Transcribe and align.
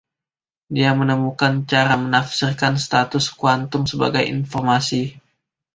Dia 0.75 0.91
menemukan 1.01 1.53
cara 1.71 1.93
menafsirkan 2.03 2.73
status 2.85 3.25
kuantum 3.39 3.81
sebagai 3.91 4.23
informasi. 4.35 5.03